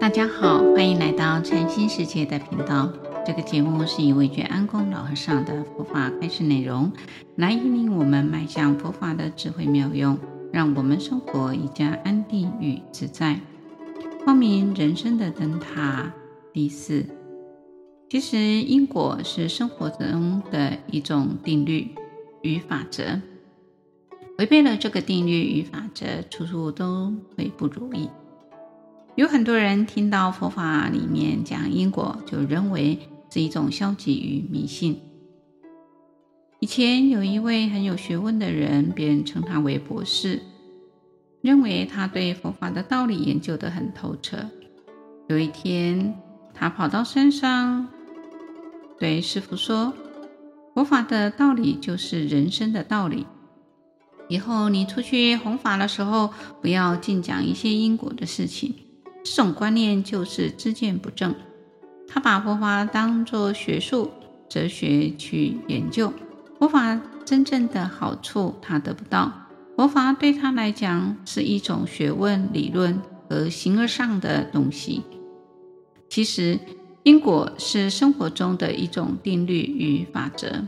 [0.00, 2.90] 大家好，欢迎来到禅心世界的频道。
[3.26, 6.90] 这个节目是一位觉安公老和尚的佛法开示内容，
[7.36, 10.18] 来引领我们迈向佛法的智慧妙用，
[10.50, 13.38] 让我们生活更加安定与自在。
[14.24, 16.10] 光明人生的灯塔
[16.50, 17.04] 第四，
[18.08, 21.88] 其实因果是生活中的一种定律
[22.40, 23.20] 与法则，
[24.38, 28.08] 违背了这个定律与法则，处处都会不如意。
[29.20, 34.98] 有很多人听到佛法里面讲因果，就认为是一种消极与迷信。
[36.58, 40.40] 以前有一位很有学问的人，别人称他为博士。
[41.42, 44.38] 认为他对佛法的道理研究得很透彻。
[45.28, 46.14] 有一天，
[46.54, 47.88] 他跑到山上，
[48.98, 49.92] 对师傅说
[50.74, 53.26] ：“佛法的道理就是人生的道理。
[54.30, 58.74] 以后你出去弘法的时候，不要尽讲一些因果的事情。
[59.22, 61.34] 这种观念就是知见不正。
[62.08, 64.10] 他把佛法当作学术、
[64.48, 66.12] 哲学去研究，
[66.58, 69.32] 佛法真正的好处他得不到。”
[69.76, 75.02] 佛法对他来讲是一种学问、理论和形而上的东西。
[76.10, 76.58] 其实，
[77.02, 80.66] 因果是生活中的一种定律与法则。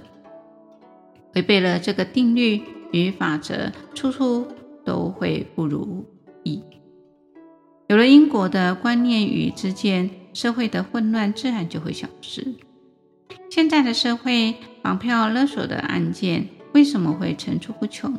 [1.34, 2.62] 违背了这个定律
[2.92, 4.46] 与法则，处处
[4.82, 6.06] 都会不如
[6.44, 6.62] 意。
[7.88, 12.54] 有了因果的观念与知见，社会的混乱自然就会消失。
[13.50, 18.16] 现在的社会，绑票勒索的案件为什么会层出不穷？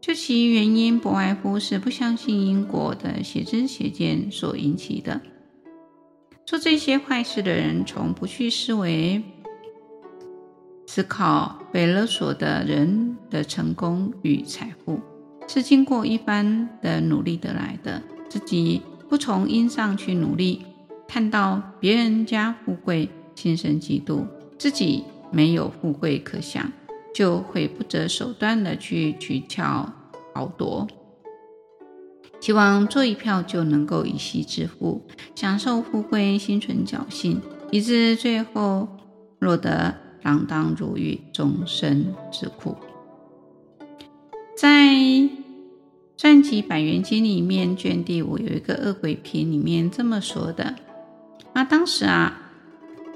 [0.00, 5.20] 究其原因，不外乎是不相信因果的邪知邪见所引起的。
[6.46, 9.20] 做这些坏事的人，从不去思维、
[10.86, 15.00] 思考被勒索的人的成功与财富
[15.48, 20.64] 是经过一番的努力得来的，自己不从因上去努力，
[21.06, 24.26] 看到别人家富贵，心生嫉妒，
[24.58, 26.72] 自己没有富贵可享。
[27.14, 29.90] 就会不择手段的去取巧
[30.34, 30.86] 豪夺，
[32.38, 35.02] 希望做一票就能够一夕致富，
[35.34, 37.40] 享受富贵，心存侥幸，
[37.72, 38.86] 以致最后
[39.40, 42.76] 落得锒铛入狱，终身之苦。
[44.56, 44.68] 在
[46.28, 50.74] 《传记百缘经》里面卷第五有一个恶鬼篇，里面这么说的：
[51.54, 52.50] 啊，当时啊，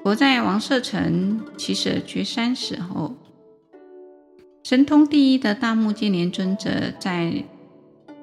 [0.02, 3.14] 我在王舍城七舍居山时候。
[4.64, 7.44] 神通第一的大目犍连尊者在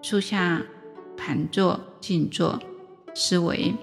[0.02, 0.64] 树下
[1.16, 2.60] 盘坐静坐
[3.14, 3.76] 思维，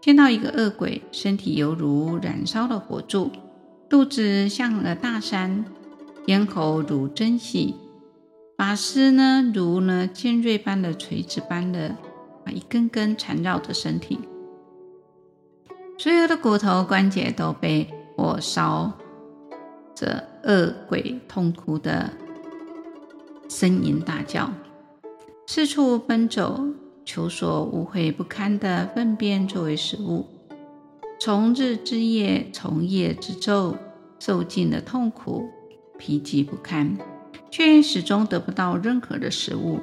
[0.00, 3.32] 见到一个恶鬼，身体犹如燃烧的火柱，
[3.90, 5.64] 肚子像个大山，
[6.26, 7.74] 咽喉如针细，
[8.64, 11.96] 发丝呢如呢尖锐般的锤子般的
[12.44, 14.20] 啊一根根缠绕着身体，
[15.98, 18.92] 所有的骨头关节都被火烧。
[19.96, 20.06] 这
[20.44, 22.08] 恶鬼痛苦的
[23.48, 24.48] 呻吟大叫，
[25.48, 26.64] 四处奔走，
[27.04, 30.24] 求索污秽不堪的粪便作为食物，
[31.20, 33.74] 从日之夜，从夜之昼，
[34.20, 35.48] 受尽了痛苦，
[35.98, 36.96] 疲极不堪，
[37.52, 39.78] 却始终得不到任何的食物。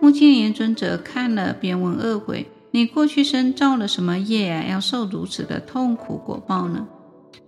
[0.00, 4.64] 目犍连尊者看了，便问恶鬼：“你过去生造了什么业啊？
[4.70, 6.86] 要受如此的痛苦果报呢？”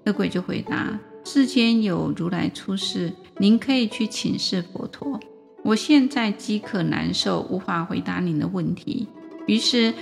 [0.05, 0.99] 恶鬼就回答。
[1.25, 5.21] 世间有如来出世，您可以去请示佛陀。
[5.63, 9.07] 我现在饥渴难受，无法回答您的问题。
[9.47, 9.95] 于是，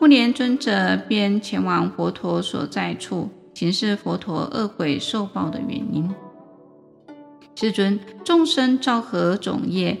[0.00, 6.12] 目连尊者便前往佛陀所在处，请示佛陀恶鬼受报的原因。
[7.54, 9.98] 世尊，众生造何种业，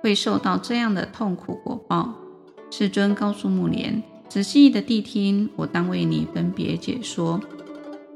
[0.00, 2.14] 会受到这样的痛苦果报？
[2.70, 7.40] 世尊告诉目连：仔细的谛听，我当为你分别解说。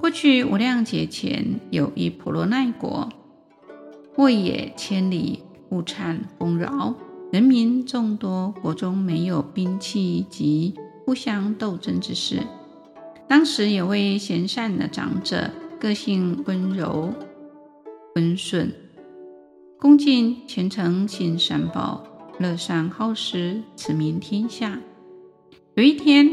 [0.00, 3.08] 过去无量劫前，有一婆罗奈国，
[4.16, 6.94] 沃野千里，物产丰饶，
[7.30, 10.74] 人民众多，国中没有兵器及
[11.04, 12.40] 互相斗争之事。
[13.28, 17.12] 当时有位贤善的长者，个性温柔
[18.14, 18.72] 温顺，
[19.78, 22.04] 恭敬虔诚信三宝，
[22.38, 24.80] 乐善好施，慈悯天下。
[25.74, 26.28] 有一天，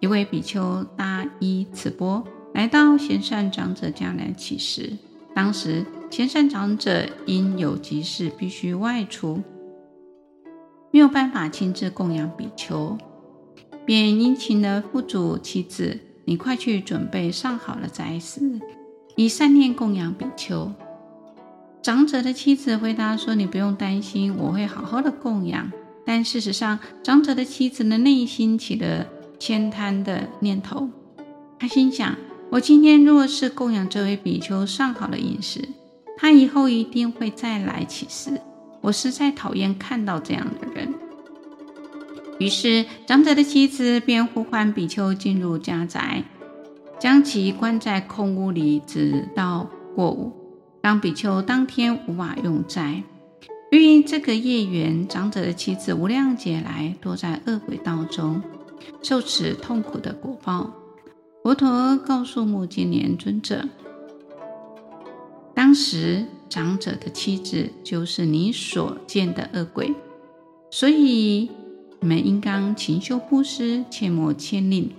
[0.00, 2.24] 一位比丘搭衣持钵。
[2.54, 4.96] 来到贤善长者家来乞食。
[5.34, 9.42] 当时贤善长者因有急事必须外出，
[10.92, 12.96] 没有办法亲自供养比丘，
[13.84, 18.60] 便殷勤地咐嘱妻子：“你快去准备上好了斋食，
[19.16, 20.72] 以善念供养比丘。”
[21.84, 25.70] 长者的妻子回答说：“你不用担心，我会好好的供养。”
[26.06, 29.06] 但事实上，长者的妻子的内心起了
[29.38, 30.88] 慳贪的念头。
[31.58, 32.16] 他心想：
[32.50, 35.60] 我今天若是供养这位比丘上好的饮食，
[36.16, 38.40] 他以后一定会再来乞食。
[38.80, 40.94] 我实在讨厌看到这样的人。
[42.38, 46.24] 于是，长者的妻子便呼唤比丘进入家宅，
[46.98, 50.32] 将其关在空屋里，直到过午，
[50.84, 53.02] 让比丘当天无法用斋。
[53.72, 58.42] 由于这个业缘，长者的妻子无量劫来堕在恶鬼道中，
[59.02, 60.70] 受此痛苦的果报。
[61.42, 63.66] 佛陀告诉目犍连尊者，
[65.54, 69.94] 当时长者的妻子就是你所见的恶鬼，
[70.70, 71.48] 所以
[72.00, 74.92] 你们应当勤修布施，切莫慳吝，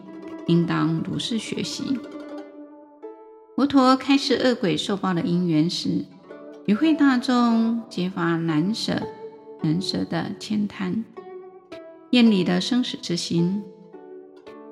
[0.48, 1.84] 应当如是学习。
[3.56, 6.04] 佛陀开示恶鬼受报的因缘时，
[6.66, 9.02] 与会大众皆发难舍
[9.64, 11.06] 难舍的慳贪，
[12.10, 13.64] 厌离的生死之心。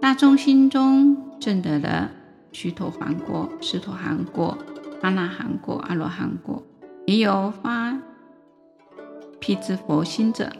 [0.01, 2.11] 大众心中证得了
[2.51, 4.57] 须陀洹果、斯陀含果、
[5.01, 6.61] 阿那含果、阿罗汉果，
[7.07, 7.97] 也有发
[9.39, 10.51] 辟支佛心者，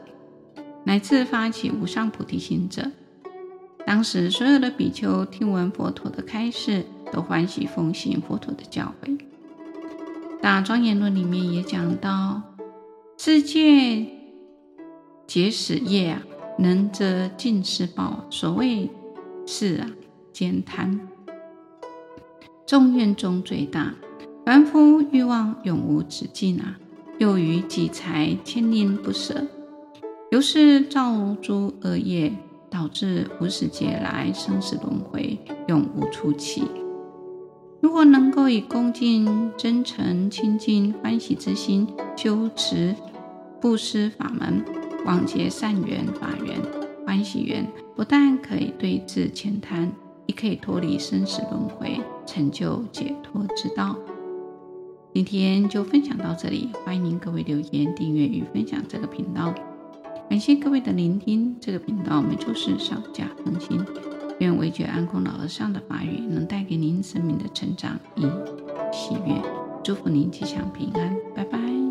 [0.85, 2.89] 乃至发起无上菩提心者。
[3.85, 9.19] 当时所有的比丘听闻佛陀的开示，都欢喜奉行佛陀的教诲。
[10.41, 12.41] 大庄严论里面也讲到，
[13.17, 14.07] 世界
[15.27, 16.23] 结使业啊，
[16.57, 18.25] 能则尽施报。
[18.31, 18.89] 所谓
[19.45, 19.87] 是啊，
[20.33, 20.99] 慳贪，
[22.65, 23.93] 众怨中最大。
[24.43, 26.77] 凡夫欲望永无止境啊，
[27.19, 29.47] 又于己财慳吝不舍，
[30.31, 32.33] 由是造诸恶业，
[32.69, 36.63] 导致无始劫来生死轮回，永无出期。
[37.83, 41.85] 如果能够以恭敬、真诚、清净、欢喜之心
[42.15, 42.95] 修持
[43.59, 44.63] 布施法门，
[45.03, 46.57] 广结善缘、法缘、
[47.05, 49.91] 欢喜缘，不但可以对治浅贪，
[50.27, 53.97] 也可以脱离生死轮回，成就解脱之道。
[55.13, 59.53] 今天就分享到这里，欢迎各位留言、订阅与分享这个频道。
[60.29, 63.77] 感谢各位的聆听，这个频道每周四上架更新。
[64.43, 68.23] 愿韦爵安公老和尚的法语能带给您生命的成长与
[68.91, 69.41] 喜悦，
[69.81, 71.82] 祝福您吉祥平安，拜拜。